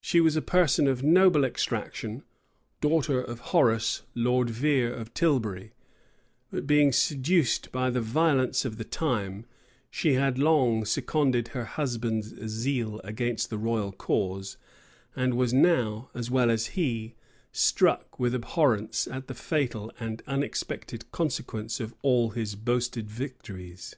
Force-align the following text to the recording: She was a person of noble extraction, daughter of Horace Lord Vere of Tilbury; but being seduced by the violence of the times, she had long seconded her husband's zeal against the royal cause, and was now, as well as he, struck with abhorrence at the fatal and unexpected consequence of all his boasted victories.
She 0.00 0.20
was 0.20 0.36
a 0.36 0.42
person 0.42 0.86
of 0.86 1.02
noble 1.02 1.44
extraction, 1.44 2.22
daughter 2.80 3.20
of 3.20 3.40
Horace 3.50 4.02
Lord 4.14 4.48
Vere 4.48 4.92
of 4.94 5.12
Tilbury; 5.12 5.72
but 6.52 6.68
being 6.68 6.92
seduced 6.92 7.72
by 7.72 7.90
the 7.90 8.00
violence 8.00 8.64
of 8.64 8.76
the 8.76 8.84
times, 8.84 9.44
she 9.90 10.12
had 10.12 10.38
long 10.38 10.84
seconded 10.84 11.48
her 11.48 11.64
husband's 11.64 12.28
zeal 12.46 13.00
against 13.02 13.50
the 13.50 13.58
royal 13.58 13.90
cause, 13.90 14.56
and 15.16 15.34
was 15.34 15.52
now, 15.52 16.10
as 16.14 16.30
well 16.30 16.48
as 16.48 16.66
he, 16.78 17.16
struck 17.50 18.20
with 18.20 18.36
abhorrence 18.36 19.08
at 19.08 19.26
the 19.26 19.34
fatal 19.34 19.90
and 19.98 20.22
unexpected 20.28 21.10
consequence 21.10 21.80
of 21.80 21.92
all 22.02 22.30
his 22.30 22.54
boasted 22.54 23.10
victories. 23.10 23.96